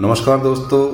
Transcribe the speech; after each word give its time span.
नमस्कार 0.00 0.38
दोस्तों, 0.38 0.88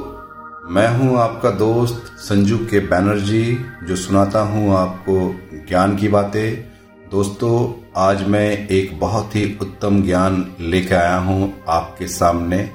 मैं 0.70 0.98
हूँ 0.98 1.18
आपका 1.18 1.50
दोस्त 1.50 2.12
संजू 2.18 2.58
के 2.58 2.80
बैनर्जी 2.80 3.64
जो 3.84 3.96
सुनाता 3.96 4.40
हूँ 4.40 4.76
आपको 4.76 5.34
ज्ञान 5.68 5.96
की 5.96 6.08
बातें। 6.08 6.64
दोस्तों, 7.10 7.84
आज 7.96 8.28
मैं 8.28 8.68
एक 8.68 9.00
बहुत 9.00 9.36
ही 9.36 9.58
उत्तम 9.60 10.02
ज्ञान 10.02 10.54
लेकर 10.60 10.96
आया 10.96 11.16
हूँ 11.16 11.54
आपके 11.68 12.06
सामने, 12.06 12.70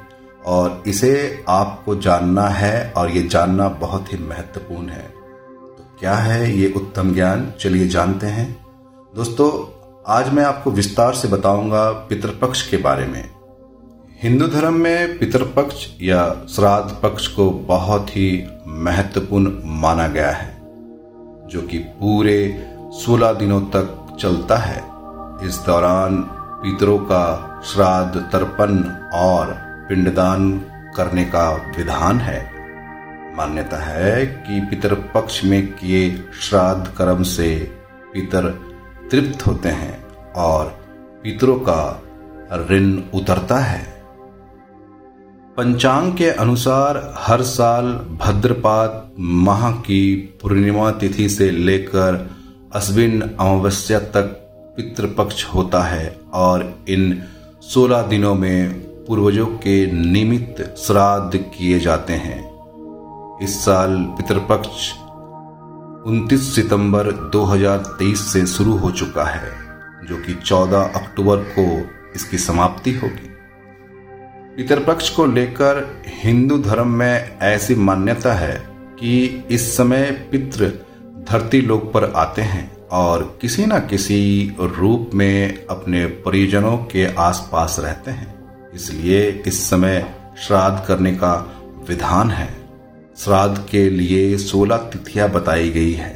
और 0.45 0.83
इसे 0.87 1.43
आपको 1.49 1.95
जानना 1.95 2.47
है, 2.47 2.93
और 2.97 3.09
ये 3.09 3.23
जानना 3.23 3.69
बहुत 3.69 4.13
ही 4.13 4.17
महत्वपूर्ण 4.17 4.89
है। 4.89 5.07
तो 5.77 5.97
क्या 5.99 6.15
है 6.15 6.57
ये 6.57 6.73
उत्तम 6.75 7.13
ज्ञान? 7.13 7.53
चलिए 7.59 7.87
जानते 7.87 8.27
हैं। 8.27 8.65
दोस्तों, 9.15 9.51
आज 10.07 10.33
मैं 10.33 10.43
आपको 10.43 10.71
विस्तार 10.71 11.13
से 11.13 11.27
बताऊँगा 11.27 11.91
पितृपक्ष 11.91 12.69
के 12.69 12.77
बारे 12.77 13.05
में। 13.05 13.34
हिंदू 14.23 14.47
धर्म 14.47 14.73
में 14.73 15.19
पितृपक्ष 15.19 15.87
या 16.01 16.35
श्राद्ध 16.49 16.95
पक्ष 17.03 17.27
को 17.27 17.49
बहुत 17.49 18.09
ही 18.09 18.47
महत्वपूर्ण 18.67 19.51
माना 19.65 20.07
गया 20.07 20.31
है, 20.31 20.55
जो 21.47 21.67
कि 21.71 21.77
पूरे 21.77 22.67
16 22.93 23.33
दिनों 23.33 23.61
तक 23.61 24.17
चलता 24.19 24.57
है। 24.57 24.77
इस 25.47 25.63
दौरान 25.65 26.17
पितरों 26.31 26.97
का 26.99 27.61
श्राद्ध, 27.65 28.19
तर्पण 28.19 28.83
और 29.13 29.55
पिंडदान 29.89 30.59
करने 30.95 31.25
का 31.25 31.73
विधान 31.77 32.19
है। 32.19 32.51
मान्यता 33.37 33.77
है 33.77 34.25
कि 34.25 34.59
पितृपक्ष 34.59 35.43
में 35.43 35.67
किए 35.67 36.23
श्राद्ध 36.41 36.87
कर्म 36.87 37.23
से 37.23 37.71
पितर 38.13 38.49
तृप्त 39.11 39.47
होते 39.47 39.69
हैं 39.69 40.05
और 40.33 40.65
पितरों 41.23 41.59
का 41.59 42.01
ऋण 42.71 42.97
उतरता 43.13 43.57
है। 43.57 43.94
पंचांग 45.57 46.13
के 46.13 46.29
अनुसार 46.29 47.13
हर 47.17 47.41
साल 47.41 47.85
भद्रपाद 48.21 49.11
माह 49.19 49.71
की 49.71 50.15
पूर्णिमा 50.41 50.91
तिथि 50.91 51.29
से 51.29 51.51
लेकर 51.51 52.29
अश्विन 52.73 53.21
अमावस्या 53.21 53.99
तक 53.99 54.23
पितृपक्ष 54.77 55.45
होता 55.45 55.81
है 55.83 56.19
और 56.33 56.79
इन 56.89 57.23
16 57.73 58.07
दिनों 58.07 58.35
में 58.35 58.73
पूर्वजों 59.05 59.45
के 59.45 59.91
निमित्त 59.91 60.75
श्राद्ध 60.77 61.37
किए 61.37 61.79
जाते 61.79 62.13
हैं। 62.13 62.39
इस 63.43 63.65
साल 63.65 63.97
पितृपक्ष 63.97 64.91
29 66.07 66.55
सितंबर 66.55 67.11
2023 67.11 68.33
से 68.33 68.45
शुरू 68.45 68.77
हो 68.77 68.91
चुका 68.91 69.23
है, 69.23 69.51
जो 70.09 70.17
कि 70.17 70.33
14 70.33 70.91
अक्टूबर 70.95 71.37
को 71.37 71.89
इसकी 72.15 72.37
समाप्ति 72.37 72.91
होगी। 72.91 73.34
पितरपक्ष 74.57 75.09
को 75.09 75.25
लेकर 75.25 76.03
हिंदू 76.23 76.57
धर्म 76.57 76.87
में 76.87 77.39
ऐसी 77.39 77.75
मान्यता 77.75 78.33
है 78.33 78.67
कि 78.99 79.43
इस 79.51 79.77
समय 79.77 80.11
पितृ 80.31 80.65
धरती 81.29 81.61
लोक 81.61 81.91
पर 81.93 82.03
आते 82.03 82.41
हैं 82.41 82.77
और 82.91 83.37
किसी 83.41 83.65
न 83.65 83.79
किसी 83.79 84.51
रूप 84.59 85.09
में 85.13 85.65
अपने 85.65 86.05
परिजनों 86.05 86.77
के 86.77 87.15
आसपास 87.15 87.75
रहते 87.79 88.11
हैं। 88.11 88.35
इसलिए 88.75 89.43
इस 89.47 89.69
समय 89.69 90.15
श्राद्ध 90.47 90.87
करने 90.87 91.11
का 91.11 91.61
विधान 91.89 92.31
है। 92.31 92.55
श्राद्ध 93.17 93.67
के 93.71 93.89
लिए 93.89 94.37
सोलह 94.37 94.77
तिथियाँ 94.77 95.29
बताई 95.29 95.69
गई 95.69 95.93
है। 95.93 96.13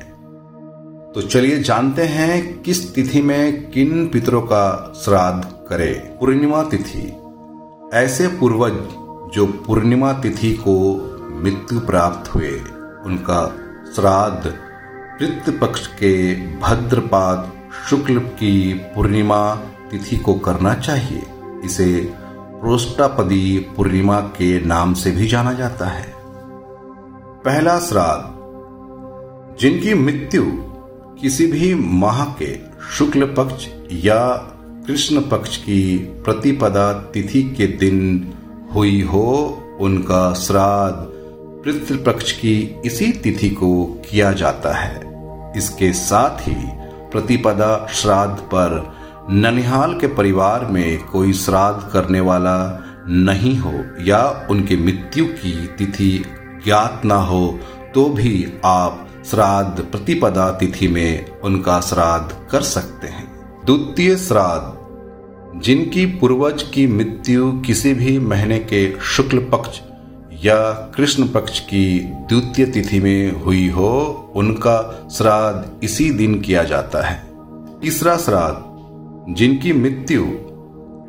तो 1.16 1.22
चलिए 1.22 1.64
जानते 1.64 2.04
हैं 2.04 2.62
किस 2.62 2.95
तिथि 2.95 3.22
में 3.22 3.72
किन 3.72 4.08
पितरों 4.08 4.42
का 4.42 4.94
श्राद्ध 5.04 5.70
करे। 5.70 5.94
पूर्णिमा 6.20 6.64
तिथि 6.64 7.14
ऐसे 7.94 8.28
पूर्वज 8.28 8.73
जो 9.34 9.45
पूर्णिमा 9.45 10.14
तिथि 10.14 10.54
को 10.54 10.95
मृत्यु 11.44 11.80
प्राप्त 11.80 12.36
हुए, 12.36 12.62
उनका 13.06 13.56
श्राद्ध 13.95 15.60
पक्ष 15.61 15.88
के 15.88 16.36
भद्रपाद 16.60 17.52
शुक्ल 17.89 18.20
की 18.20 18.73
पूर्णिमा 18.73 19.55
तिथि 19.92 20.17
को 20.17 20.33
करना 20.33 20.73
चाहिए। 20.73 21.23
इसे 21.66 22.14
प्रोष्टापदी 22.61 23.67
पूर्णिमा 23.78 24.20
के 24.20 24.66
नाम 24.66 24.94
से 24.94 25.11
भी 25.11 25.28
जाना 25.28 25.54
जाता 25.54 25.86
है। 25.86 26.14
पहला 27.45 27.80
श्राद्ध, 27.80 28.26
जिनकी 29.60 29.94
मृत्यु 29.94 30.44
किसी 31.22 31.48
भी 31.48 31.76
माह 31.76 32.26
के 32.26 32.60
शुक्ल 32.98 33.26
पक्ष 33.26 33.67
या 33.92 34.55
कृष्ण 34.89 35.22
पक्ष 35.22 35.58
की 35.58 35.98
प्रतिपदा 35.98 36.94
तिथि 36.94 37.42
के 37.58 37.66
दिन 37.67 37.98
हुई 38.73 39.02
हो, 39.02 39.58
उनका 39.80 40.33
श्राद्ध 40.33 40.95
पितृपक्ष 41.66 42.32
की 42.32 42.82
इसी 42.86 43.11
तिथि 43.11 43.49
को 43.49 43.83
किया 43.86 44.32
जाता 44.32 44.73
है। 44.73 44.95
इसके 45.58 45.94
साथ 45.94 46.48
ही 46.48 46.55
प्रतिपदा 47.11 47.88
श्राद्ध 47.94 48.39
पर 48.39 48.94
ननिहाल 49.30 49.94
के 49.99 50.08
परिवार 50.08 50.66
में 50.66 51.04
कोई 51.04 51.33
श्राद्ध 51.33 51.92
करने 51.94 52.20
वाला 52.20 52.58
नहीं 53.08 53.58
हो 53.58 53.73
या 54.02 54.48
उनके 54.52 54.78
मृत्यु 54.78 55.26
की 55.26 55.67
तिथि 55.67 56.26
ज्ञात 56.66 57.02
ना 57.05 57.16
हो 57.16 57.60
तो 57.95 58.10
भी 58.10 58.54
आप 58.66 59.08
श्राद्ध 59.26 59.83
प्रतिपदा 59.83 60.52
तिथि 60.52 60.88
में 60.88 61.39
उनका 61.39 61.80
श्राद्ध 61.82 62.36
कर 62.52 62.61
सकते 62.61 63.08
हैं। 63.08 63.28
द्वितीय 63.66 64.16
श्राद्ध 64.17 64.79
जिनकी 65.55 66.05
पूर्वज 66.05 66.64
की 66.64 66.87
मृत्यु 66.87 67.52
किसी 67.52 67.93
भी 67.93 68.20
महीने 68.20 68.60
के 68.60 68.99
शुक्ल 68.99 69.39
पक्ष 69.39 69.82
या 70.45 70.71
कृष्ण 70.71 71.27
पक्ष 71.27 71.60
की 71.60 71.99
द्वितीय 71.99 72.65
तिथि 72.65 72.99
में 72.99 73.42
हुई 73.42 73.70
हो, 73.70 74.32
उनका 74.36 75.10
श्राद्ध 75.11 75.83
इसी 75.83 76.11
दिन 76.11 76.42
किया 76.42 76.64
जाता 76.64 77.02
है। 77.02 77.27
तीसरा 77.82 78.17
श्राद्ध, 78.17 78.65
जिनकी 79.36 79.73
मृत्यु 79.73 80.26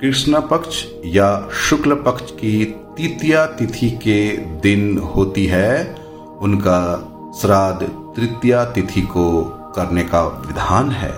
कृष्ण 0.01 0.41
पक्ष 0.41 0.85
या 1.07 1.49
शुक्ल 1.53 1.95
पक्ष 1.95 2.31
की 2.31 2.65
तृतीया 2.65 3.47
तिथि 3.47 3.91
के 3.91 4.37
दिन 4.37 4.99
होती 4.99 5.47
है, 5.47 5.95
उनका 6.41 7.07
श्राद्ध 7.41 7.87
तृतीया 8.17 8.65
तिथि 8.65 9.03
को 9.03 9.43
करने 9.77 10.03
का 10.03 10.23
विधान 10.23 10.91
है। 10.91 11.15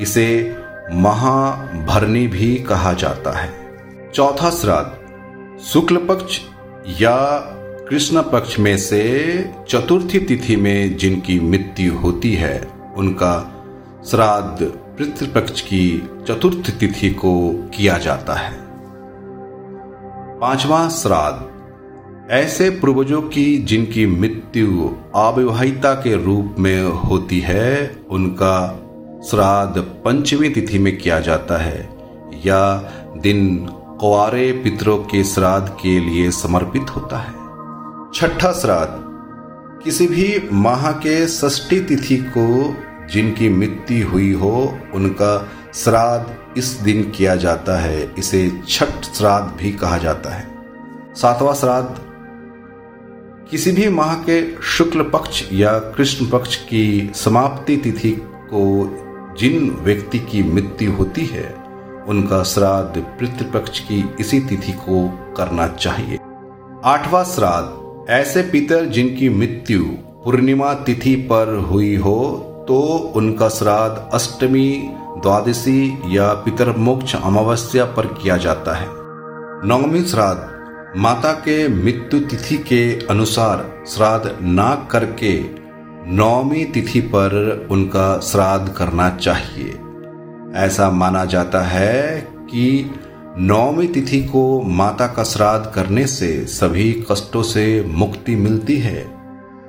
इसे 0.00 0.56
महाभरणी 0.92 2.26
भी 2.26 2.54
कहा 2.54 2.92
जाता 2.92 3.38
है। 3.38 3.52
चौथा 4.14 4.50
श्राद्ध 4.50 5.04
शुक्ल 5.60 5.96
पक्ष 5.96 6.40
या 7.00 7.16
कृष्ण 7.88 8.22
पक्ष 8.22 8.58
में 8.58 8.78
से 8.78 9.54
चतुर्थी 9.68 10.18
तिथि 10.18 10.56
में 10.56 10.96
जिनकी 10.96 11.40
मृत्यु 11.40 11.94
होती 11.94 12.34
है, 12.34 12.68
उनका 12.96 13.64
श्राद्ध 14.10 14.66
पितृपक्ष 14.98 15.60
की 15.60 16.08
चतुर्थ 16.28 16.70
तिथि 16.80 17.10
को 17.10 17.52
किया 17.52 17.98
जाता 17.98 18.34
है। 18.34 18.58
पांचवा 20.40 20.88
श्राद्ध, 20.88 21.54
ऐसे 22.30 22.70
पूर्वजों 22.70 23.22
की 23.22 23.58
जिनकी 23.58 24.06
मृत्यु 24.06 24.94
अविवाहिता 25.14 25.94
के 25.94 26.24
रूप 26.24 26.56
में 26.58 26.82
होती 26.82 27.40
है, 27.40 27.96
उनका 28.10 28.80
श्राद्ध 29.30 29.80
पंचमी 30.04 30.48
तिथि 30.48 30.78
में 30.78 30.96
किया 30.98 31.18
जाता 31.20 31.56
है, 31.56 31.88
या 32.46 32.76
दिन 33.16 33.56
कुआरे 34.00 34.50
पितरों 34.52 34.96
के 34.98 35.22
श्राद्ध 35.24 35.68
के 35.82 35.98
लिए 36.00 36.30
समर्पित 36.30 36.90
होता 36.96 37.18
है। 37.18 37.32
छठा 38.14 38.52
श्राद्ध, 38.52 39.02
किसी 39.84 40.06
भी 40.06 40.48
माह 40.52 40.90
के 40.92 41.26
षष्ठी 41.26 41.80
तिथि 41.80 42.16
को 42.16 42.74
जिनकी 43.12 43.48
मृत्यु 43.48 44.08
हुई 44.08 44.32
हो, 44.32 44.78
उनका 44.94 45.48
श्राद्ध 45.74 46.58
इस 46.58 46.66
दिन 46.80 47.02
किया 47.10 47.34
जाता 47.36 47.76
है, 47.80 48.14
इसे 48.18 48.50
छठ 48.68 49.04
श्राद्ध 49.14 49.56
भी 49.60 49.72
कहा 49.72 49.98
जाता 49.98 50.34
है। 50.34 50.46
सातवां 51.14 51.54
श्राद्ध, 51.54 51.96
किसी 53.50 53.72
भी 53.72 53.88
माह 53.88 54.14
के 54.14 54.40
शुक्ल 54.62 55.02
पक्ष 55.02 55.42
या 55.52 55.78
कृष्ण 55.96 56.26
पक्ष 56.26 56.56
की 56.56 57.10
समाप्ति 57.14 57.76
तिथि 57.76 58.10
को 58.50 58.64
जिन 59.38 59.70
व्यक्ति 59.80 60.18
की 60.20 60.42
मृत्यु 60.42 60.92
होती 60.92 61.24
है, 61.26 61.52
उनका 62.08 62.42
श्राद्ध 62.42 63.00
पितृपक्ष 63.20 63.80
की 63.80 64.04
इसी 64.20 64.40
तिथि 64.40 64.72
को 64.80 65.08
करना 65.36 65.66
चाहिए। 65.68 66.18
आठवां 66.84 67.24
श्राद्ध, 67.24 68.10
ऐसे 68.10 68.42
पितर 68.42 68.84
जिनकी 68.86 69.28
मृत्यु 69.28 69.84
पूर्णिमा 70.24 70.72
तिथि 70.84 71.14
पर 71.30 71.54
हुई 71.70 71.94
हो 71.96 72.20
तो 72.68 72.80
उनका 73.16 73.48
श्राद्ध 73.48 74.10
अष्टमी, 74.14 74.70
द्वादशी 75.22 75.98
या 76.08 76.32
पितर 76.34 76.76
मोक्ष 76.76 77.14
अमावस्या 77.16 77.84
पर 77.86 78.06
किया 78.14 78.36
जाता 78.36 78.74
है। 78.74 78.86
नवमी 79.68 80.02
श्राद्ध, 80.04 80.42
माता 80.96 81.32
के 81.40 81.56
मृत्यु 81.68 82.20
तिथि 82.20 82.56
के 82.68 82.84
अनुसार 83.06 83.64
श्राद्ध 83.88 84.36
ना 84.42 84.74
करके 84.90 85.32
नौमी 86.06 86.64
तिथि 86.64 87.00
पर 87.00 87.66
उनका 87.70 88.18
श्राद्ध 88.18 88.68
करना 88.68 89.10
चाहिए। 89.10 89.78
ऐसा 90.54 90.90
माना 90.90 91.24
जाता 91.24 91.60
है 91.60 92.20
कि 92.30 92.90
नौवीं 93.38 93.88
तिथि 93.88 94.20
को 94.20 94.62
माता 94.62 95.06
का 95.06 95.24
श्राद्ध 95.24 95.74
करने 95.74 96.06
से 96.06 96.46
सभी 96.46 97.04
कष्टों 97.10 97.42
से 97.42 97.84
मुक्ति 97.88 98.36
मिलती 98.36 98.78
है। 98.78 99.14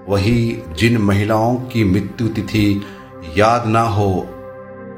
वही 0.10 0.58
जिन 0.78 0.98
महिलाओं 0.98 1.56
की 1.56 1.84
मृत्यु 1.84 2.28
तिथि 2.28 2.82
याद 3.38 3.68
ना 3.68 3.82
हो, 3.82 4.28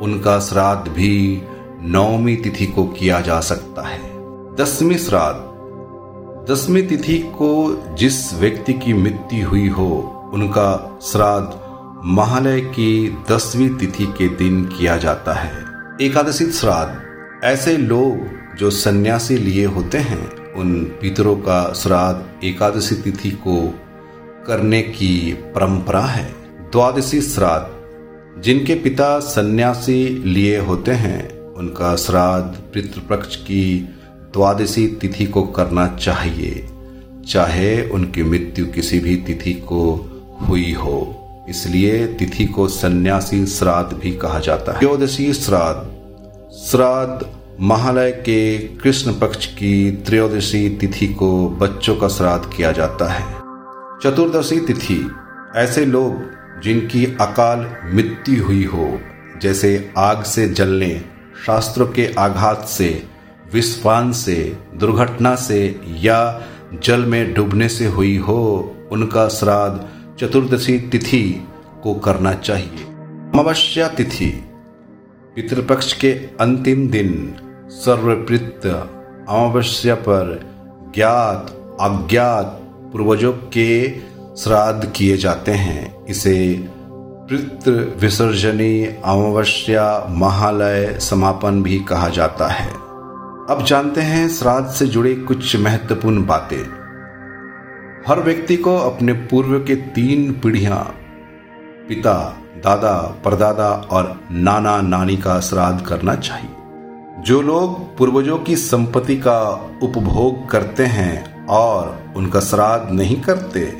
उनका 0.01 0.39
श्राद्ध 0.39 0.92
भी 0.92 1.42
नौमी 1.81 2.36
तिथि 2.36 2.66
को 2.66 2.86
किया 2.86 3.22
जा 3.22 3.39
सकता 3.39 3.81
है। 3.81 4.00
दसवीं 4.56 4.98
श्राद्ध। 4.98 5.48
दसवीं 6.51 6.88
तिथि 6.88 7.19
को 7.19 7.84
जिस 7.94 8.34
व्यक्ति 8.34 8.74
की 8.74 8.94
मृत्यु 8.94 9.50
हुई 9.50 9.68
हो 9.68 10.13
उनका 10.33 11.00
श्राद्ध 11.03 11.59
महालय 12.06 12.62
की 12.62 13.18
दसवीं 13.31 13.69
तिथि 13.69 14.06
के 14.06 14.29
दिन 14.29 14.65
किया 14.65 14.97
जाता 14.97 15.33
है। 15.33 15.65
एकादशी 16.01 16.51
श्राद्ध। 16.51 17.01
ऐसे 17.45 17.77
लोग 17.77 18.18
जो 18.57 18.69
सन्यासी 18.69 19.38
लिए 19.38 19.65
होते 19.65 19.97
हैं, 19.97 20.53
उन 20.53 20.83
पितरों 20.83 21.35
का 21.35 21.74
श्राद्ध 21.74 22.45
एकादशी 22.45 22.95
तिथि 22.95 23.31
को 23.31 23.79
करने 24.47 24.81
की 24.81 25.33
परंपरा 25.33 26.01
है। 26.01 26.35
द्वादशी 26.71 27.21
श्राद्ध। 27.21 27.77
जिनके 28.44 28.75
पिता 28.75 29.19
सन्यासी 29.19 30.09
लिए 30.09 30.59
होते 30.59 30.91
हैं, 30.91 31.39
उनका 31.39 31.95
श्राद्ध 31.95 32.56
पितृपक्ष 32.74 33.35
की 33.35 33.89
द्वादशी 34.33 34.88
तिथि 34.88 35.25
को 35.25 35.44
करना 35.44 35.88
चाहिए। 35.88 36.69
चाहे 37.27 37.89
उनकी 37.89 38.24
मृत्यु 38.24 38.65
किसी 38.65 39.00
भी 39.00 39.15
तिथि 39.15 39.53
को 39.53 40.13
हुई 40.42 40.74
हो। 40.74 41.24
इसलिए 41.50 42.07
तिथि 42.07 42.45
को 42.45 42.68
सन्यासी 42.68 43.45
श्राद्ध 43.45 43.98
भी 43.98 44.12
कहा 44.12 44.39
जाता 44.39 44.72
है। 44.72 44.80
त्रयोदशी 44.80 45.34
श्राद्ध। 45.34 45.98
श्राद्ध 46.56 47.28
महालय 47.62 48.12
के 48.12 48.57
कृष्ण 48.57 49.13
पक्ष 49.13 49.45
की 49.45 49.92
त्रयोदशी 49.92 50.69
तिथि 50.69 51.07
को 51.07 51.50
बच्चों 51.50 51.95
का 51.95 52.07
श्राद्ध 52.07 52.57
किया 52.57 52.72
जाता 52.72 53.07
है। 53.07 53.25
चतुर्दशी 54.04 54.60
तिथि। 54.60 55.12
ऐसे 55.56 55.86
लोग 55.86 56.13
जिनकी 56.63 57.06
अकाल 57.06 57.60
मृत्यु 57.94 58.44
हुई 58.44 58.63
हो, 58.63 59.00
जैसे 59.42 59.94
आग 59.98 60.24
से 60.24 60.50
जलने, 60.50 61.01
शास्त्रों 61.45 61.88
के 61.88 62.13
आघात 62.19 62.66
से 62.69 63.04
विस्फान 63.54 64.12
से, 64.12 64.57
दुर्घटना 64.75 65.36
से 65.36 65.81
या 65.88 66.42
जल 66.84 67.00
में 67.00 67.34
डूबने 67.34 67.69
से 67.69 67.86
हुई 67.86 68.18
हो, 68.18 68.75
उनका 68.92 69.28
श्राद्ध 69.28 69.97
चतुर्दशी 70.19 70.80
तिथि 70.80 71.48
को 71.84 71.94
करना 71.94 72.34
चाहिए। 72.34 72.84
अमावस्या 73.34 73.88
तिथि, 73.88 74.44
पितृपक्ष 75.36 75.94
के 75.94 76.12
अंतिम 76.12 76.90
दिन 76.90 77.36
सर्वप्रित 77.69 78.66
अमावस्या 79.30 79.96
पर 79.96 80.40
ज्ञात, 80.96 81.50
अज्ञात 81.81 82.46
पूर्वजों 82.64 83.34
के 83.34 83.90
श्राद्ध 84.38 84.92
किए 84.96 85.18
जाते 85.18 85.52
हैं। 85.52 86.06
इसे 86.06 86.68
पितृ 87.30 87.72
विसर्जनी 87.72 88.86
अमावस्या 88.86 90.08
महालय 90.10 91.00
समापन 91.00 91.63
भी 91.63 91.80
कहा 91.80 92.10
जाता 92.10 92.48
है। 92.48 92.74
अब 93.50 93.66
जानते 93.68 94.02
हैं 94.02 94.30
श्राद्ध 94.30 94.70
से 94.70 94.88
जुड़े 94.88 95.16
कुछ 95.16 95.56
महत्वपूर्ण 95.56 96.25
बातें। 96.25 96.76
हर 98.07 98.19
व्यक्ति 98.19 98.57
को 98.57 98.77
अपने 98.77 99.13
पूर्व 99.13 99.59
के 99.59 99.75
तीन 99.75 100.33
पीढ़ियाँ, 100.33 100.95
पिता, 101.89 102.38
दादा, 102.57 103.21
परदादा 103.25 103.69
और 103.92 104.21
नाना 104.31 104.81
नानी 104.81 105.18
का 105.18 105.39
श्राद्ध 105.39 105.86
करना 105.86 106.15
चाहिए। 106.15 106.50
जो 107.21 107.42
लोग 107.42 107.98
पूर्वजों 107.98 108.38
की 108.38 108.56
संपत्ति 108.56 109.18
का 109.18 109.42
उपभोग 109.83 110.50
करते 110.50 110.86
हैं 110.86 111.45
और 111.45 112.00
उनका 112.15 112.39
श्राद्ध 112.39 112.92
नहीं 112.92 113.21
करते, 113.21 113.77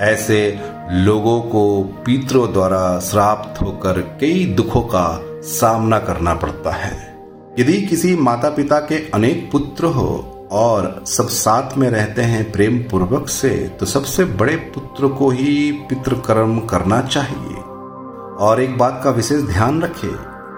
ऐसे 0.00 0.58
लोगों 0.92 1.42
को 1.42 1.82
पितरों 1.82 2.52
द्वारा 2.52 3.00
श्राप्त 3.00 3.62
होकर 3.62 4.18
कई 4.20 4.44
दुखों 4.44 4.82
का 4.82 5.20
सामना 5.42 5.98
करना 5.98 6.34
पड़ता 6.34 6.70
है। 6.70 7.18
यदि 7.58 7.82
किसी 7.82 8.16
माता 8.16 8.50
पिता 8.50 8.78
के 8.78 9.10
अनेक 9.10 9.48
पुत्र 9.52 9.84
हो 9.84 10.36
और 10.50 11.02
सब 11.06 11.28
साथ 11.28 11.76
में 11.78 11.88
रहते 11.90 12.22
हैं 12.22 12.50
प्रेम 12.52 12.78
पूर्वक 12.90 13.28
से 13.28 13.50
तो 13.80 13.86
सबसे 13.86 14.24
बड़े 14.24 14.56
पुत्र 14.74 15.08
को 15.08 15.30
ही 15.30 15.70
पितृकर्म 15.88 16.58
करना 16.60 17.00
चाहिए। 17.02 17.56
और 18.40 18.60
एक 18.60 18.76
बात 18.78 19.00
का 19.04 19.10
विशेष 19.10 19.42
ध्यान 19.42 19.80
रखें 19.82 20.10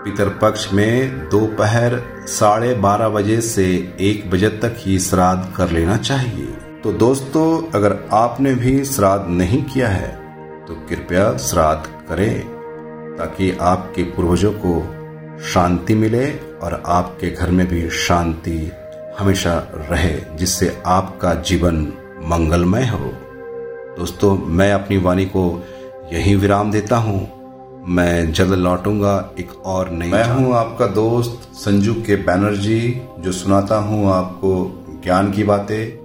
पितरपक्ष 0.05 0.73
में 0.73 1.29
दोपहर 1.29 2.00
साढ़े 2.29 2.75
बारह 2.75 3.09
बजे 3.09 3.41
से 3.41 3.67
एक 4.00 4.31
बजे 4.31 4.49
तक 4.62 4.77
ही 4.79 4.99
श्राद्ध 4.99 5.53
कर 5.56 5.71
लेना 5.71 5.97
चाहिए। 5.97 6.47
तो 6.83 6.93
दोस्तों, 6.93 7.71
अगर 7.71 7.99
आपने 8.12 8.55
भी 8.55 8.85
श्राद्ध 8.85 9.29
नहीं 9.31 9.62
किया 9.65 9.89
है 9.89 10.11
तो 10.67 10.75
कृपया 10.89 11.37
श्राद्ध 11.39 11.87
करें, 12.09 12.41
ताकि 13.19 13.50
आपके 13.62 14.03
पूर्वजों 14.03 14.53
को 14.56 14.81
शांति 15.44 15.94
मिले 15.94 16.31
और 16.62 16.83
आपके 16.87 17.31
घर 17.31 17.50
में 17.50 17.67
भी 17.69 17.89
शांति 17.91 18.59
हमेशा 19.19 19.69
रहे 19.75 20.37
जिससे 20.37 20.82
आपका 20.87 21.35
जीवन 21.35 21.93
मंगलमय 22.23 22.87
हो। 22.87 23.12
दोस्तों 23.99 24.38
मैं 24.38 24.73
अपनी 24.73 24.97
वाणी 24.97 25.25
को 25.25 25.62
यहीं 26.12 26.37
विराम 26.37 26.70
देता 26.70 26.97
हूँ। 26.97 27.31
मैं 27.88 28.32
जल्द 28.32 28.53
लौटूँगा 28.53 29.35
एक 29.38 29.53
और 29.67 29.91
नई 29.91 30.09
मैं 30.09 30.25
हूँ 30.25 30.55
आपका 30.55 30.87
दोस्त 30.87 31.49
संजू 31.55 31.94
के 31.94 32.17
बैनर्जी 32.17 33.03
जो 33.19 33.32
सुनाता 33.32 33.76
हूँ 33.76 34.12
आपको 34.12 34.53
ज्ञान 35.05 35.32
की 35.32 35.44
बातें। 35.44 36.02